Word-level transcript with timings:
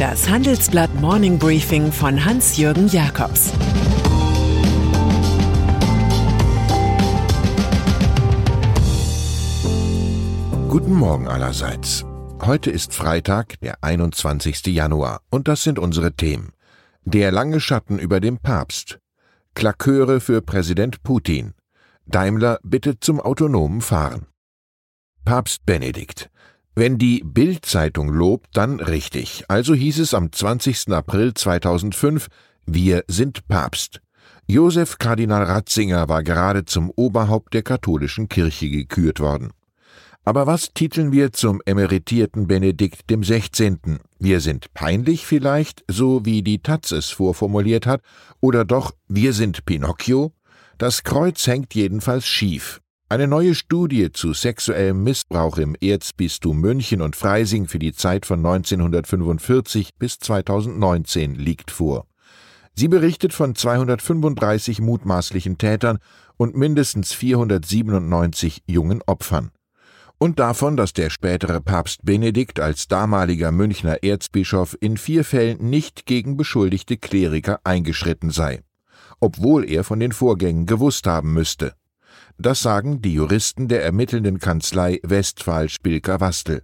Das 0.00 0.30
Handelsblatt 0.30 0.94
Morning 0.94 1.38
Briefing 1.38 1.92
von 1.92 2.24
Hans-Jürgen 2.24 2.88
Jakobs 2.88 3.52
Guten 10.70 10.94
Morgen 10.94 11.28
allerseits. 11.28 12.06
Heute 12.40 12.70
ist 12.70 12.94
Freitag, 12.94 13.60
der 13.60 13.84
21. 13.84 14.68
Januar, 14.68 15.20
und 15.28 15.48
das 15.48 15.64
sind 15.64 15.78
unsere 15.78 16.14
Themen. 16.14 16.54
Der 17.04 17.30
lange 17.30 17.60
Schatten 17.60 17.98
über 17.98 18.20
dem 18.20 18.38
Papst. 18.38 19.00
Klaköre 19.54 20.20
für 20.20 20.40
Präsident 20.40 21.02
Putin. 21.02 21.52
Daimler 22.06 22.58
bittet 22.62 23.04
zum 23.04 23.20
autonomen 23.20 23.82
Fahren. 23.82 24.24
Papst 25.26 25.66
Benedikt. 25.66 26.29
Wenn 26.74 26.98
die 26.98 27.22
Bild-Zeitung 27.24 28.08
lobt, 28.10 28.48
dann 28.52 28.80
richtig. 28.80 29.44
Also 29.48 29.74
hieß 29.74 29.98
es 29.98 30.14
am 30.14 30.32
20. 30.32 30.92
April 30.92 31.34
2005, 31.34 32.28
wir 32.66 33.04
sind 33.08 33.48
Papst. 33.48 34.00
Josef 34.46 34.98
Kardinal 34.98 35.42
Ratzinger 35.44 36.08
war 36.08 36.22
gerade 36.22 36.64
zum 36.64 36.90
Oberhaupt 36.94 37.54
der 37.54 37.62
katholischen 37.62 38.28
Kirche 38.28 38.68
gekürt 38.68 39.20
worden. 39.20 39.52
Aber 40.24 40.46
was 40.46 40.72
titeln 40.74 41.12
wir 41.12 41.32
zum 41.32 41.62
emeritierten 41.64 42.46
Benedikt 42.46 43.08
dem 43.10 43.24
16.? 43.24 44.00
Wir 44.18 44.40
sind 44.40 44.72
peinlich 44.74 45.26
vielleicht, 45.26 45.82
so 45.88 46.24
wie 46.24 46.42
die 46.42 46.62
Taz 46.62 46.92
es 46.92 47.10
vorformuliert 47.10 47.86
hat, 47.86 48.02
oder 48.40 48.64
doch 48.64 48.92
wir 49.08 49.32
sind 49.32 49.64
Pinocchio? 49.64 50.32
Das 50.78 51.02
Kreuz 51.02 51.46
hängt 51.46 51.74
jedenfalls 51.74 52.26
schief. 52.26 52.80
Eine 53.12 53.26
neue 53.26 53.56
Studie 53.56 54.12
zu 54.12 54.34
sexuellem 54.34 55.02
Missbrauch 55.02 55.58
im 55.58 55.74
Erzbistum 55.80 56.60
München 56.60 57.02
und 57.02 57.16
Freising 57.16 57.66
für 57.66 57.80
die 57.80 57.92
Zeit 57.92 58.24
von 58.24 58.38
1945 58.38 59.96
bis 59.96 60.20
2019 60.20 61.34
liegt 61.34 61.72
vor. 61.72 62.06
Sie 62.76 62.86
berichtet 62.86 63.32
von 63.32 63.56
235 63.56 64.80
mutmaßlichen 64.80 65.58
Tätern 65.58 65.98
und 66.36 66.54
mindestens 66.54 67.12
497 67.12 68.62
jungen 68.68 69.02
Opfern. 69.02 69.50
Und 70.18 70.38
davon, 70.38 70.76
dass 70.76 70.92
der 70.92 71.10
spätere 71.10 71.60
Papst 71.60 72.04
Benedikt 72.04 72.60
als 72.60 72.86
damaliger 72.86 73.50
Münchner 73.50 74.04
Erzbischof 74.04 74.76
in 74.80 74.96
vier 74.96 75.24
Fällen 75.24 75.68
nicht 75.68 76.06
gegen 76.06 76.36
beschuldigte 76.36 76.96
Kleriker 76.96 77.58
eingeschritten 77.64 78.30
sei, 78.30 78.62
obwohl 79.18 79.68
er 79.68 79.82
von 79.82 79.98
den 79.98 80.12
Vorgängen 80.12 80.66
gewusst 80.66 81.08
haben 81.08 81.32
müsste. 81.32 81.74
Das 82.42 82.62
sagen 82.62 83.02
die 83.02 83.12
Juristen 83.12 83.68
der 83.68 83.84
ermittelnden 83.84 84.38
Kanzlei 84.38 84.98
Westphal 85.02 85.68
Spilker 85.68 86.20
Wastel. 86.20 86.62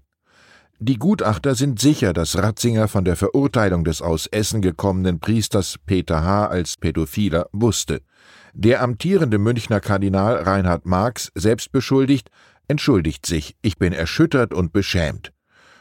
Die 0.78 0.98
Gutachter 0.98 1.55
sind 1.55 1.78
sicher, 1.78 2.14
dass 2.14 2.38
Ratzinger 2.38 2.88
von 2.88 3.05
der 3.05 3.14
Verurteilung 3.14 3.84
des 3.84 4.00
aus 4.00 4.27
Essen 4.27 4.62
gekommenen 4.62 5.20
Priesters 5.20 5.77
Peter 5.84 6.24
H. 6.24 6.46
als 6.46 6.78
Pädophiler 6.78 7.50
wusste. 7.52 8.00
Der 8.55 8.83
amtierende 8.83 9.36
Münchner 9.36 9.80
Kardinal 9.80 10.36
Reinhard 10.36 10.86
Marx, 10.86 11.30
selbst 11.34 11.72
beschuldigt, 11.72 12.30
entschuldigt 12.68 13.27
sich, 13.27 13.55
ich 13.61 13.77
bin 13.77 13.92
erschüttert 13.92 14.55
und 14.55 14.72
beschämt. 14.72 15.34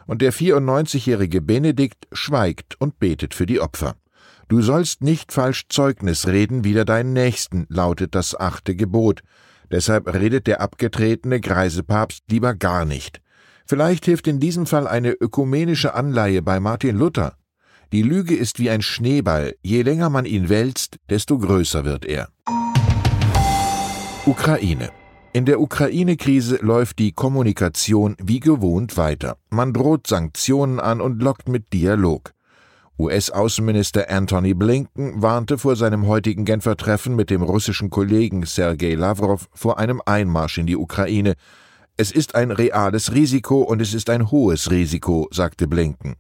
Und 0.07 0.21
der 0.21 0.33
94-jährige 0.33 1.39
Benedikt 1.39 2.05
schweigt 2.11 2.75
und 2.81 2.99
betet 2.99 3.33
für 3.33 3.45
die 3.45 3.61
Opfer. 3.61 3.95
Du 4.49 4.61
sollst 4.61 5.01
nicht 5.01 5.31
falsch 5.31 5.69
Zeugnis 5.69 6.27
reden 6.27 6.65
wider 6.65 6.83
deinen 6.83 7.13
Nächsten, 7.13 7.65
lautet 7.69 8.13
das 8.13 8.37
achte 8.37 8.75
Gebot. 8.75 9.21
Deshalb 9.71 10.13
redet 10.13 10.47
der 10.47 10.61
abgetretene 10.61 11.39
greise 11.39 11.83
Papst 11.83 12.23
lieber 12.29 12.53
gar 12.53 12.85
nicht. 12.85 13.21
Vielleicht 13.65 14.05
hilft 14.05 14.27
in 14.27 14.39
diesem 14.39 14.65
Fall 14.65 14.87
eine 14.87 15.11
ökumenische 15.11 15.93
Anleihe 15.95 16.41
bei 16.41 16.59
Martin 16.59 16.97
Luther. 16.97 17.35
Die 17.91 18.03
Lüge 18.03 18.35
ist 18.35 18.59
wie 18.59 18.69
ein 18.69 18.81
Schneeball, 18.81 19.55
je 19.61 19.81
länger 19.81 20.09
man 20.09 20.25
ihn 20.25 20.49
wälzt, 20.49 20.97
desto 21.09 21.37
größer 21.37 21.85
wird 21.85 22.05
er. 22.05 22.29
Ukraine. 24.25 24.89
In 25.33 25.45
der 25.45 25.59
Ukraine-Krise 25.59 26.59
läuft 26.61 26.97
die 26.97 27.11
Kommunikation 27.11 28.15
wie 28.21 28.39
gewohnt 28.39 28.97
weiter. 28.97 29.37
Man 29.49 29.73
droht 29.73 30.07
Sanktionen 30.07 30.79
an 30.79 31.01
und 31.01 31.21
lockt 31.21 31.49
mit 31.49 31.73
Dialog. 31.73 32.31
US-Außenminister 32.97 34.09
Anthony 34.09 34.53
Blinken 34.53 35.21
warnte 35.21 35.57
vor 35.57 35.75
seinem 35.75 36.07
heutigen 36.07 36.45
Genfer 36.45 36.77
Treffen 36.77 37.15
mit 37.15 37.29
dem 37.29 37.41
russischen 37.41 37.89
Kollegen 37.89 38.45
Sergei 38.45 38.93
Lavrov 38.93 39.49
vor 39.53 39.79
einem 39.79 40.01
Einmarsch 40.05 40.57
in 40.57 40.65
die 40.65 40.77
Ukraine. 40.77 41.33
Es 41.97 42.11
ist 42.11 42.35
ein 42.35 42.51
reales 42.51 43.13
Risiko 43.13 43.63
und 43.63 43.81
es 43.81 43.93
ist 43.93 44.09
ein 44.09 44.31
hohes 44.31 44.71
Risiko, 44.71 45.27
sagte 45.31 45.67
Blinken. 45.67 46.15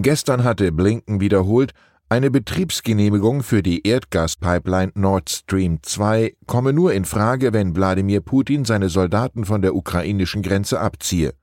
Gestern 0.00 0.42
hatte 0.42 0.72
Blinken 0.72 1.20
wiederholt, 1.20 1.72
eine 2.08 2.32
Betriebsgenehmigung 2.32 3.44
für 3.44 3.62
die 3.62 3.86
Erdgaspipeline 3.86 4.92
Nord 4.94 5.30
Stream 5.30 5.80
2 5.82 6.34
komme 6.46 6.72
nur 6.72 6.94
in 6.94 7.04
Frage, 7.04 7.52
wenn 7.52 7.76
Wladimir 7.76 8.22
Putin 8.22 8.64
seine 8.64 8.88
Soldaten 8.88 9.44
von 9.44 9.62
der 9.62 9.76
ukrainischen 9.76 10.42
Grenze 10.42 10.80
abziehe. 10.80 11.34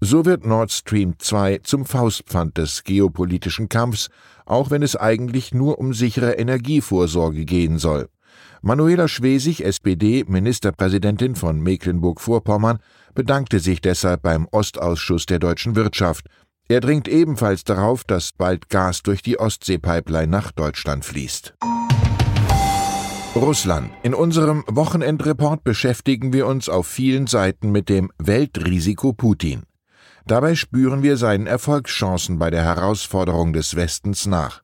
So 0.00 0.24
wird 0.24 0.46
Nord 0.46 0.70
Stream 0.70 1.14
2 1.18 1.58
zum 1.64 1.84
Faustpfand 1.84 2.56
des 2.56 2.84
geopolitischen 2.84 3.68
Kampfs, 3.68 4.10
auch 4.46 4.70
wenn 4.70 4.82
es 4.82 4.94
eigentlich 4.94 5.52
nur 5.52 5.78
um 5.78 5.92
sichere 5.92 6.34
Energievorsorge 6.34 7.44
gehen 7.44 7.78
soll. 7.78 8.08
Manuela 8.62 9.08
Schwesig, 9.08 9.64
SPD, 9.64 10.24
Ministerpräsidentin 10.26 11.34
von 11.34 11.60
Mecklenburg-Vorpommern, 11.60 12.78
bedankte 13.14 13.58
sich 13.58 13.80
deshalb 13.80 14.22
beim 14.22 14.46
Ostausschuss 14.52 15.26
der 15.26 15.40
deutschen 15.40 15.74
Wirtschaft. 15.74 16.26
Er 16.68 16.80
dringt 16.80 17.08
ebenfalls 17.08 17.64
darauf, 17.64 18.04
dass 18.04 18.32
bald 18.32 18.68
Gas 18.68 19.02
durch 19.02 19.22
die 19.22 19.40
Ostseepipeline 19.40 20.28
nach 20.28 20.52
Deutschland 20.52 21.04
fließt. 21.04 21.54
Russland. 23.34 23.90
In 24.02 24.14
unserem 24.14 24.64
Wochenendreport 24.68 25.62
beschäftigen 25.62 26.32
wir 26.32 26.46
uns 26.46 26.68
auf 26.68 26.86
vielen 26.86 27.26
Seiten 27.26 27.70
mit 27.70 27.88
dem 27.88 28.10
Weltrisiko 28.18 29.12
Putin. 29.12 29.67
Dabei 30.28 30.56
spüren 30.56 31.02
wir 31.02 31.16
seinen 31.16 31.46
Erfolgschancen 31.46 32.38
bei 32.38 32.50
der 32.50 32.62
Herausforderung 32.62 33.54
des 33.54 33.76
Westens 33.76 34.26
nach. 34.26 34.62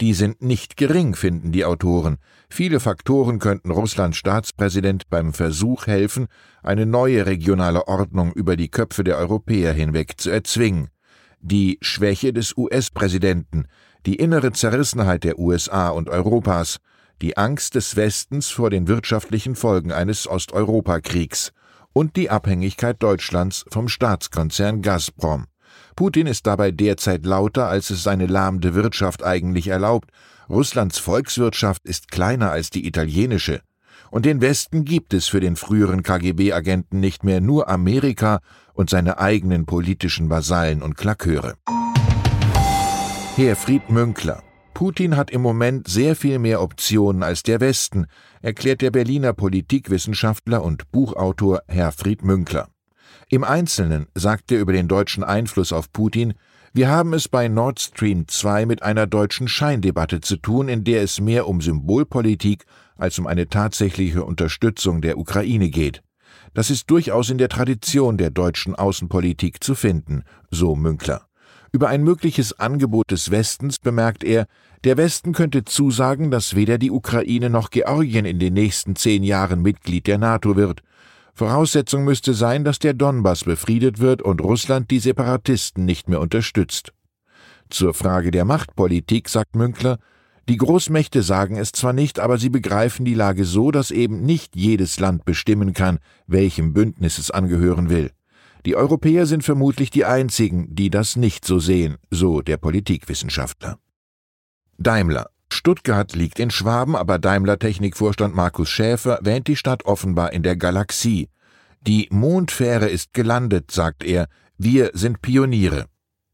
Die 0.00 0.14
sind 0.14 0.40
nicht 0.40 0.76
gering, 0.76 1.16
finden 1.16 1.50
die 1.50 1.64
Autoren. 1.64 2.18
Viele 2.48 2.78
Faktoren 2.78 3.40
könnten 3.40 3.72
Russlands 3.72 4.18
Staatspräsident 4.18 5.10
beim 5.10 5.32
Versuch 5.32 5.88
helfen, 5.88 6.28
eine 6.62 6.86
neue 6.86 7.26
regionale 7.26 7.88
Ordnung 7.88 8.32
über 8.32 8.54
die 8.54 8.68
Köpfe 8.68 9.02
der 9.02 9.18
Europäer 9.18 9.72
hinweg 9.72 10.12
zu 10.20 10.30
erzwingen. 10.30 10.90
Die 11.40 11.78
Schwäche 11.80 12.32
des 12.32 12.56
US-Präsidenten, 12.56 13.64
die 14.06 14.14
innere 14.14 14.52
Zerrissenheit 14.52 15.24
der 15.24 15.40
USA 15.40 15.88
und 15.88 16.08
Europas, 16.08 16.76
die 17.20 17.36
Angst 17.36 17.74
des 17.74 17.96
Westens 17.96 18.50
vor 18.50 18.70
den 18.70 18.86
wirtschaftlichen 18.86 19.56
Folgen 19.56 19.90
eines 19.90 20.28
Osteuropakriegs 20.28 21.52
und 21.92 22.16
die 22.16 22.30
Abhängigkeit 22.30 23.02
Deutschlands 23.02 23.64
vom 23.70 23.88
Staatskonzern 23.88 24.82
Gazprom. 24.82 25.46
Putin 25.96 26.26
ist 26.26 26.46
dabei 26.46 26.70
derzeit 26.70 27.24
lauter, 27.26 27.66
als 27.66 27.90
es 27.90 28.02
seine 28.02 28.26
lahmende 28.26 28.74
Wirtschaft 28.74 29.22
eigentlich 29.22 29.68
erlaubt. 29.68 30.10
Russlands 30.48 30.98
Volkswirtschaft 30.98 31.84
ist 31.84 32.10
kleiner 32.10 32.50
als 32.50 32.70
die 32.70 32.86
italienische. 32.86 33.60
Und 34.10 34.26
den 34.26 34.40
Westen 34.40 34.84
gibt 34.84 35.14
es 35.14 35.28
für 35.28 35.40
den 35.40 35.56
früheren 35.56 36.02
KGB-Agenten 36.02 37.00
nicht 37.00 37.22
mehr 37.22 37.40
nur 37.40 37.68
Amerika 37.68 38.40
und 38.74 38.90
seine 38.90 39.18
eigenen 39.18 39.66
politischen 39.66 40.30
Vasallen 40.30 40.82
und 40.82 40.96
Klaköre. 40.96 41.54
Herfried 43.36 43.88
Münkler 43.90 44.42
Putin 44.74 45.16
hat 45.16 45.30
im 45.30 45.42
Moment 45.42 45.88
sehr 45.88 46.16
viel 46.16 46.38
mehr 46.38 46.62
Optionen 46.62 47.22
als 47.22 47.42
der 47.42 47.60
Westen, 47.60 48.06
erklärt 48.40 48.80
der 48.80 48.90
Berliner 48.90 49.32
Politikwissenschaftler 49.32 50.62
und 50.62 50.90
Buchautor 50.90 51.62
Herfried 51.68 52.24
Münkler. 52.24 52.68
Im 53.28 53.44
Einzelnen 53.44 54.06
sagt 54.14 54.50
er 54.50 54.60
über 54.60 54.72
den 54.72 54.88
deutschen 54.88 55.22
Einfluss 55.22 55.72
auf 55.72 55.92
Putin, 55.92 56.34
wir 56.72 56.88
haben 56.88 57.14
es 57.14 57.28
bei 57.28 57.48
Nord 57.48 57.80
Stream 57.80 58.28
2 58.28 58.64
mit 58.66 58.82
einer 58.82 59.06
deutschen 59.06 59.48
Scheindebatte 59.48 60.20
zu 60.20 60.36
tun, 60.36 60.68
in 60.68 60.84
der 60.84 61.02
es 61.02 61.20
mehr 61.20 61.48
um 61.48 61.60
Symbolpolitik 61.60 62.64
als 62.96 63.18
um 63.18 63.26
eine 63.26 63.48
tatsächliche 63.48 64.24
Unterstützung 64.24 65.00
der 65.00 65.18
Ukraine 65.18 65.68
geht. 65.70 66.02
Das 66.54 66.70
ist 66.70 66.90
durchaus 66.90 67.30
in 67.30 67.38
der 67.38 67.48
Tradition 67.48 68.18
der 68.18 68.30
deutschen 68.30 68.74
Außenpolitik 68.74 69.62
zu 69.62 69.74
finden, 69.74 70.22
so 70.50 70.76
Münkler. 70.76 71.29
Über 71.72 71.88
ein 71.88 72.02
mögliches 72.02 72.58
Angebot 72.58 73.12
des 73.12 73.30
Westens 73.30 73.78
bemerkt 73.78 74.24
er, 74.24 74.46
der 74.82 74.96
Westen 74.96 75.32
könnte 75.32 75.64
zusagen, 75.64 76.30
dass 76.30 76.56
weder 76.56 76.78
die 76.78 76.90
Ukraine 76.90 77.48
noch 77.48 77.70
Georgien 77.70 78.24
in 78.24 78.38
den 78.38 78.54
nächsten 78.54 78.96
zehn 78.96 79.22
Jahren 79.22 79.62
Mitglied 79.62 80.06
der 80.06 80.18
NATO 80.18 80.56
wird. 80.56 80.82
Voraussetzung 81.32 82.04
müsste 82.04 82.34
sein, 82.34 82.64
dass 82.64 82.80
der 82.80 82.94
Donbass 82.94 83.44
befriedet 83.44 84.00
wird 84.00 84.20
und 84.20 84.40
Russland 84.40 84.90
die 84.90 84.98
Separatisten 84.98 85.84
nicht 85.84 86.08
mehr 86.08 86.20
unterstützt. 86.20 86.92
Zur 87.68 87.94
Frage 87.94 88.32
der 88.32 88.44
Machtpolitik 88.44 89.28
sagt 89.28 89.54
Münkler, 89.54 89.98
die 90.48 90.56
Großmächte 90.56 91.22
sagen 91.22 91.56
es 91.56 91.70
zwar 91.70 91.92
nicht, 91.92 92.18
aber 92.18 92.36
sie 92.36 92.48
begreifen 92.48 93.04
die 93.04 93.14
Lage 93.14 93.44
so, 93.44 93.70
dass 93.70 93.92
eben 93.92 94.22
nicht 94.22 94.56
jedes 94.56 94.98
Land 94.98 95.24
bestimmen 95.24 95.72
kann, 95.72 96.00
welchem 96.26 96.72
Bündnis 96.72 97.18
es 97.18 97.30
angehören 97.30 97.88
will. 97.88 98.10
Die 98.66 98.76
Europäer 98.76 99.26
sind 99.26 99.42
vermutlich 99.42 99.90
die 99.90 100.04
einzigen, 100.04 100.74
die 100.74 100.90
das 100.90 101.16
nicht 101.16 101.44
so 101.44 101.58
sehen, 101.58 101.96
so 102.10 102.40
der 102.42 102.56
Politikwissenschaftler. 102.56 103.78
Daimler. 104.78 105.30
Stuttgart 105.52 106.14
liegt 106.14 106.38
in 106.38 106.50
Schwaben, 106.50 106.94
aber 106.94 107.18
Daimler 107.18 107.58
Technikvorstand 107.58 108.34
Markus 108.34 108.68
Schäfer 108.68 109.18
wähnt 109.22 109.48
die 109.48 109.56
Stadt 109.56 109.84
offenbar 109.84 110.32
in 110.32 110.42
der 110.42 110.56
Galaxie. 110.56 111.28
Die 111.80 112.08
Mondfähre 112.10 112.88
ist 112.88 113.12
gelandet, 113.14 113.70
sagt 113.70 114.04
er. 114.04 114.28
Wir 114.58 114.90
sind 114.94 115.22
Pioniere. 115.22 115.86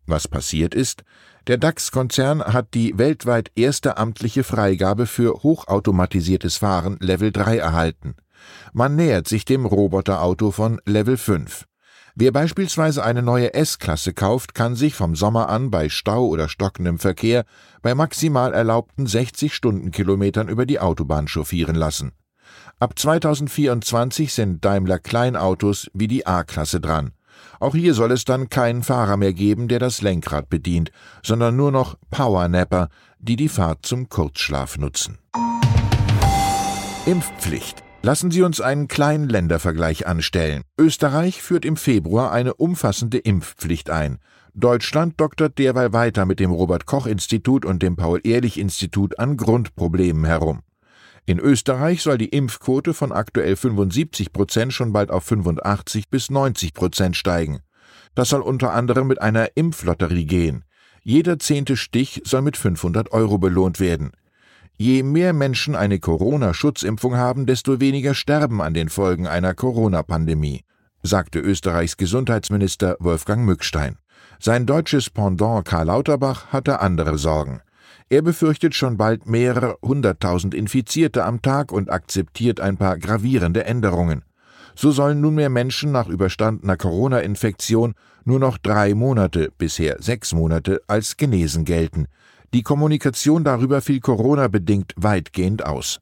Was 0.07 0.29
passiert 0.29 0.75
ist? 0.75 1.03
Der 1.47 1.59
DAX-Konzern 1.59 2.43
hat 2.43 2.75
die 2.75 2.99
weltweit 2.99 3.53
erste 3.55 3.99
amtliche 3.99 4.43
Freigabe 4.43 5.07
für 5.07 5.43
hochautomatisiertes 5.43 6.57
Fahren 6.57 6.97
Level 7.01 7.31
3 7.31 7.59
erhalten. 7.59 8.17
Man 8.73 8.97
nähert 8.97 9.29
sich 9.29 9.45
dem 9.45 9.65
Roboterauto 9.65 10.51
von 10.51 10.81
Level 10.85 11.17
5. 11.17 11.67
Wer 12.19 12.33
beispielsweise 12.33 13.05
eine 13.05 13.21
neue 13.21 13.53
S-Klasse 13.53 14.15
kauft, 14.15 14.55
kann 14.55 14.75
sich 14.75 14.95
vom 14.95 15.15
Sommer 15.15 15.51
an 15.51 15.71
bei 15.71 15.91
Stau 15.91 16.25
oder 16.29 16.49
stockendem 16.49 16.99
Verkehr 16.99 17.45
bei 17.83 17.95
maximal 17.95 18.55
erlaubten 18.55 19.07
60 19.07 19.53
Stundenkilometern 19.53 20.49
über 20.49 20.65
die 20.65 20.81
Autobahn 20.81 21.29
chauffieren 21.29 21.77
lassen. 21.77 22.13
Ab 22.81 22.99
2024 22.99 24.33
sind 24.33 24.65
Daimler 24.65 24.99
Kleinautos 24.99 25.91
wie 25.93 26.09
die 26.09 26.27
A-Klasse 26.27 26.81
dran. 26.81 27.13
Auch 27.61 27.75
hier 27.75 27.93
soll 27.93 28.13
es 28.13 28.25
dann 28.25 28.49
keinen 28.49 28.83
Fahrer 28.83 29.19
mehr 29.19 29.35
geben, 29.35 29.69
der 29.69 29.79
das 29.79 30.01
Lenkrad 30.01 30.49
bedient, 30.49 30.93
sondern 31.23 31.55
nur 31.55 31.71
noch 31.71 31.99
Powernapper, 32.11 32.89
die 33.19 33.37
die 33.37 33.51
Fahrt 33.51 33.85
zum 33.85 34.09
Kurzschlaf 34.09 34.79
nutzen. 34.79 35.19
Impfpflicht. 37.05 37.86
Lassen 38.07 38.31
Sie 38.31 38.43
uns 38.43 38.61
einen 38.61 38.87
kleinen 38.87 39.29
Ländervergleich 39.29 40.07
anstellen. 40.07 40.63
Österreich 40.79 41.43
führt 41.43 41.65
im 41.65 41.77
Februar 41.77 42.31
eine 42.31 42.55
umfassende 42.55 43.19
Impfpflicht 43.19 43.91
ein. 43.91 44.21
Deutschland 44.55 45.21
doktert 45.21 45.59
derweil 45.59 45.93
weiter 45.93 46.25
mit 46.25 46.39
dem 46.39 46.53
Robert 46.53 46.87
Koch 46.87 47.09
Institut 47.09 47.65
und 47.65 47.83
dem 47.83 47.97
Paul 47.97 48.21
Ehrlich 48.23 48.61
Institut 48.61 49.19
an 49.19 49.37
Grundproblemen 49.37 50.25
herum. 50.25 50.61
In 51.25 51.41
Österreich 51.41 52.01
soll 52.01 52.17
die 52.17 52.29
Impfquote 52.29 52.95
von 52.95 53.11
aktuell 53.11 53.57
75 53.57 54.33
Prozent 54.33 54.73
schon 54.73 54.93
bald 54.93 55.11
auf 55.11 55.25
85 55.25 56.09
bis 56.09 56.31
90 56.31 56.75
Prozent 56.75 57.17
steigen. 57.17 57.59
Das 58.15 58.29
soll 58.29 58.43
unter 58.43 58.73
anderem 58.73 59.09
mit 59.09 59.21
einer 59.21 59.49
Impflotterie 59.57 60.27
gehen. 60.27 60.65
Jeder 61.03 61.41
zehnte 61.41 61.77
Stich 61.77 62.23
soll 62.25 62.43
mit 62.43 62.57
500 62.57 63.11
Euro 63.11 63.39
belohnt 63.39 63.81
werden. 63.81 64.13
Je 64.79 65.03
mehr 65.03 65.33
Menschen 65.33 65.75
eine 65.75 65.99
Corona-Schutzimpfung 65.99 67.17
haben, 67.17 67.47
desto 67.47 67.81
weniger 67.81 68.13
sterben 68.15 68.61
an 68.61 68.75
den 68.75 68.91
Folgen 68.91 69.27
einer 69.27 69.55
Corona-Pandemie, 69.55 70.65
sagte 71.03 71.39
Österreichs 71.39 71.97
Gesundheitsminister 71.97 72.97
Wolfgang 73.01 73.47
Mückstein. 73.47 73.97
Sein 74.39 74.67
deutsches 74.67 75.09
Pendant 75.09 75.65
Karl 75.65 75.87
Lauterbach 75.87 76.49
hatte 76.49 76.81
andere 76.81 77.17
Sorgen. 77.17 77.63
Er 78.11 78.21
befürchtet 78.21 78.75
schon 78.75 78.99
bald 78.99 79.27
mehrere 79.27 79.79
hunderttausend 79.83 80.55
Infizierte 80.55 81.25
am 81.25 81.41
Tag 81.41 81.73
und 81.73 81.91
akzeptiert 81.91 82.61
ein 82.61 82.77
paar 82.77 82.99
gravierende 82.99 83.65
Änderungen. 83.65 84.25
So 84.75 84.91
sollen 84.91 85.23
nunmehr 85.23 85.49
Menschen 85.49 85.91
nach 85.91 86.07
überstandener 86.07 86.77
Corona-Infektion 86.77 87.95
nur 88.25 88.39
noch 88.39 88.59
drei 88.59 88.95
Monate, 88.95 89.51
bisher 89.57 89.97
sechs 90.03 90.35
Monate, 90.35 90.83
als 90.87 91.17
genesen 91.17 91.65
gelten. 91.65 92.09
Die 92.55 92.63
Kommunikation 92.63 93.45
darüber 93.45 93.81
fiel 93.81 94.01
Corona-bedingt 94.01 94.93
weitgehend 94.97 95.65
aus. 95.65 96.01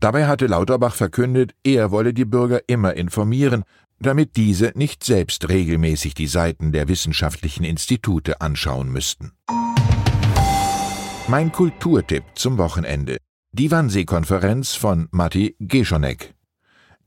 Dabei 0.00 0.26
hatte 0.26 0.46
Lauterbach 0.46 0.94
verkündet, 0.94 1.54
er 1.62 1.90
wolle 1.90 2.12
die 2.12 2.24
Bürger 2.24 2.60
immer 2.66 2.94
informieren, 2.94 3.64
damit 4.00 4.36
diese 4.36 4.72
nicht 4.74 5.04
selbst 5.04 5.48
regelmäßig 5.48 6.14
die 6.14 6.26
Seiten 6.26 6.72
der 6.72 6.88
wissenschaftlichen 6.88 7.64
Institute 7.64 8.40
anschauen 8.40 8.90
müssten. 8.90 9.32
Mein 11.28 11.52
Kulturtipp 11.52 12.24
zum 12.34 12.58
Wochenende. 12.58 13.16
Die 13.52 13.70
Wannsee-Konferenz 13.70 14.74
von 14.74 15.08
Matti 15.10 15.56
Geschonek. 15.58 16.33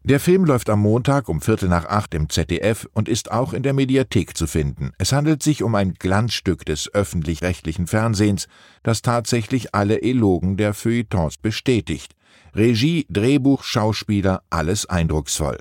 Der 0.04 0.20
Film 0.20 0.46
läuft 0.46 0.70
am 0.70 0.82
Montag 0.82 1.28
um 1.28 1.42
Viertel 1.42 1.68
nach 1.68 1.86
acht 1.86 2.14
im 2.14 2.30
ZDF 2.30 2.88
und 2.94 3.10
ist 3.10 3.30
auch 3.32 3.54
in 3.54 3.64
der 3.64 3.74
Mediathek 3.74 4.38
zu 4.38 4.48
finden. 4.48 4.92
Es 4.98 5.12
handelt 5.12 5.44
sich 5.44 5.64
um 5.64 5.76
ein 5.76 5.96
Glanzstück 5.96 6.66
des 6.66 6.94
öffentlich-rechtlichen 6.94 7.88
Fernsehens, 7.88 8.48
das 8.84 9.02
tatsächlich 9.02 9.76
alle 9.76 10.02
Elogen 10.02 10.56
der 10.56 10.74
Feuilletons 10.74 11.38
bestätigt. 11.38 12.14
Regie, 12.56 13.06
Drehbuch, 13.10 13.64
Schauspieler, 13.64 14.44
alles 14.50 14.86
eindrucksvoll. 14.86 15.58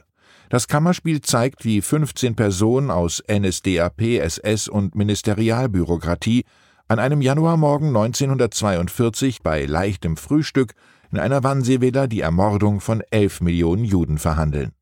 Das 0.48 0.68
Kammerspiel 0.68 1.22
zeigt, 1.22 1.64
wie 1.64 1.80
15 1.80 2.36
Personen 2.36 2.92
aus 2.92 3.22
NSDAP, 3.28 4.00
SS 4.20 4.68
und 4.68 4.94
Ministerialbürokratie 4.94 6.44
an 6.88 7.00
einem 7.00 7.20
Januarmorgen 7.20 7.88
1942 7.88 9.42
bei 9.42 9.64
leichtem 9.64 10.16
Frühstück 10.16 10.74
in 11.10 11.18
einer 11.18 11.42
Wannsee-Villa 11.42 12.06
die 12.06 12.20
Ermordung 12.20 12.80
von 12.80 13.02
elf 13.10 13.40
Millionen 13.40 13.84
Juden 13.84 14.18
verhandeln. 14.18 14.72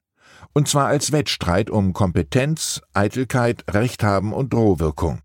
Und 0.52 0.68
zwar 0.68 0.86
als 0.86 1.12
Wettstreit 1.12 1.70
um 1.70 1.92
Kompetenz, 1.92 2.80
Eitelkeit, 2.92 3.64
Rechthaben 3.70 4.32
und 4.32 4.52
Drohwirkung. 4.52 5.20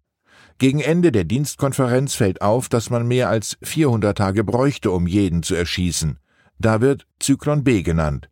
Gegen 0.58 0.82
Ende 0.82 1.12
der 1.12 1.24
Dienstkonferenz 1.24 2.16
fällt 2.16 2.42
auf, 2.42 2.68
dass 2.68 2.90
man 2.90 3.08
mehr 3.08 3.30
als 3.30 3.58
400 3.62 4.18
Tage 4.18 4.44
bräuchte, 4.44 4.92
um 4.92 5.08
jeden 5.08 5.42
zu 5.44 5.56
erschießen. 5.56 6.20
Da 6.58 6.82
wird 6.82 7.06
Zyklon 7.20 7.64
B 7.64 7.82
genannt. 7.82 8.30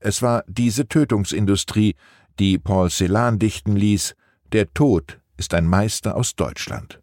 Es 0.00 0.22
war 0.22 0.42
diese 0.48 0.88
Tötungsindustrie, 0.88 1.94
die 2.38 2.58
Paul 2.58 2.90
Celan 2.90 3.38
dichten 3.38 3.76
ließ, 3.76 4.14
der 4.52 4.72
Tod 4.72 5.20
ist 5.36 5.54
ein 5.54 5.66
Meister 5.66 6.16
aus 6.16 6.34
Deutschland. 6.34 7.00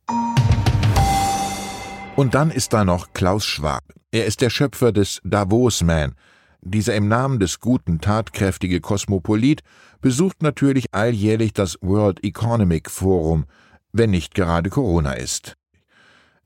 Und 2.15 2.33
dann 2.33 2.49
ist 2.49 2.71
da 2.71 2.85
noch 2.85 3.11
Klaus 3.11 3.45
Schwab. 3.45 3.83
Er 4.11 4.25
ist 4.25 4.39
der 4.39 4.49
Schöpfer 4.49 4.93
des 4.93 5.19
Davos 5.25 5.83
Man. 5.83 6.15
Dieser 6.61 6.95
im 6.95 7.09
Namen 7.09 7.39
des 7.39 7.59
Guten 7.59 7.99
tatkräftige 7.99 8.79
Kosmopolit 8.79 9.63
besucht 9.99 10.41
natürlich 10.41 10.93
alljährlich 10.93 11.51
das 11.51 11.77
World 11.81 12.23
Economic 12.23 12.89
Forum, 12.89 13.45
wenn 13.91 14.11
nicht 14.11 14.33
gerade 14.33 14.69
Corona 14.69 15.13
ist. 15.13 15.57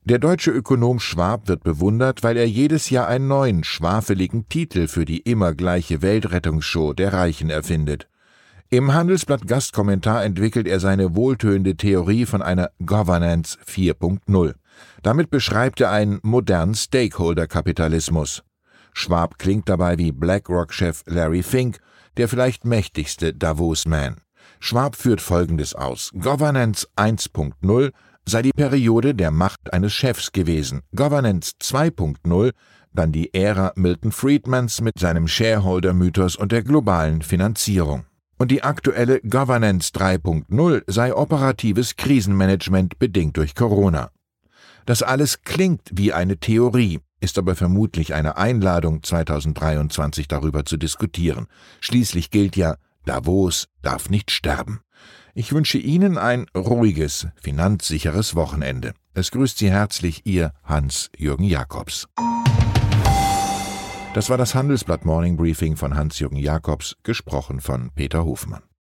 Der 0.05 0.17
deutsche 0.17 0.49
Ökonom 0.49 0.99
Schwab 0.99 1.47
wird 1.47 1.63
bewundert, 1.63 2.23
weil 2.23 2.37
er 2.37 2.47
jedes 2.47 2.89
Jahr 2.89 3.07
einen 3.07 3.27
neuen, 3.27 3.63
schwafeligen 3.63 4.49
Titel 4.49 4.87
für 4.87 5.05
die 5.05 5.19
immer 5.19 5.53
gleiche 5.53 6.01
Weltrettungsshow 6.01 6.93
der 6.93 7.13
Reichen 7.13 7.51
erfindet. 7.51 8.07
Im 8.71 8.93
Handelsblatt 8.93 9.45
Gastkommentar 9.45 10.23
entwickelt 10.23 10.67
er 10.67 10.79
seine 10.79 11.15
wohltönende 11.15 11.75
Theorie 11.75 12.25
von 12.25 12.41
einer 12.41 12.71
Governance 12.83 13.59
4.0. 13.67 14.55
Damit 15.03 15.29
beschreibt 15.29 15.81
er 15.81 15.91
einen 15.91 16.19
modernen 16.23 16.75
Stakeholder-Kapitalismus. 16.75 18.43
Schwab 18.93 19.37
klingt 19.39 19.69
dabei 19.69 19.97
wie 19.97 20.11
BlackRock-Chef 20.11 21.03
Larry 21.05 21.43
Fink, 21.43 21.79
der 22.17 22.27
vielleicht 22.27 22.65
mächtigste 22.65 23.33
Davos-Man. 23.33 24.17
Schwab 24.59 24.95
führt 24.95 25.21
Folgendes 25.21 25.75
aus. 25.75 26.11
Governance 26.19 26.87
1.0 26.97 27.91
sei 28.25 28.41
die 28.41 28.51
Periode 28.51 29.15
der 29.15 29.31
Macht 29.31 29.73
eines 29.73 29.93
Chefs 29.93 30.31
gewesen. 30.31 30.81
Governance 30.95 31.53
2.0 31.61 32.51
dann 32.93 33.11
die 33.11 33.33
Ära 33.33 33.71
Milton 33.75 34.11
Friedmans 34.11 34.81
mit 34.81 34.97
seinem 34.99 35.27
Shareholder-Mythos 35.27 36.35
und 36.35 36.51
der 36.51 36.63
globalen 36.63 37.21
Finanzierung. 37.21 38.05
Und 38.37 38.51
die 38.51 38.63
aktuelle 38.63 39.19
Governance 39.21 39.91
3.0 39.93 40.83
sei 40.87 41.13
operatives 41.13 41.95
Krisenmanagement 41.97 42.97
bedingt 42.97 43.37
durch 43.37 43.53
Corona. 43.53 44.11
Das 44.85 45.03
alles 45.03 45.43
klingt 45.43 45.81
wie 45.93 46.13
eine 46.13 46.37
Theorie, 46.37 46.99
ist 47.19 47.37
aber 47.37 47.55
vermutlich 47.55 48.13
eine 48.13 48.37
Einladung, 48.37 49.03
2023 49.03 50.27
darüber 50.27 50.65
zu 50.65 50.77
diskutieren. 50.77 51.47
Schließlich 51.79 52.31
gilt 52.31 52.55
ja, 52.55 52.75
Davos 53.05 53.67
darf 53.81 54.09
nicht 54.09 54.31
sterben. 54.31 54.81
Ich 55.33 55.53
wünsche 55.53 55.77
Ihnen 55.77 56.17
ein 56.17 56.47
ruhiges, 56.55 57.27
finanzsicheres 57.41 58.35
Wochenende. 58.35 58.93
Es 59.13 59.31
grüßt 59.31 59.57
Sie 59.57 59.71
herzlich 59.71 60.25
Ihr 60.25 60.53
Hans-Jürgen 60.63 61.45
Jakobs. 61.45 62.07
Das 64.13 64.29
war 64.29 64.37
das 64.37 64.55
Handelsblatt 64.55 65.05
Morning 65.05 65.37
Briefing 65.37 65.75
von 65.75 65.95
Hans-Jürgen 65.95 66.37
Jakobs, 66.37 66.95
gesprochen 67.03 67.61
von 67.61 67.91
Peter 67.95 68.25
Hofmann. 68.25 68.63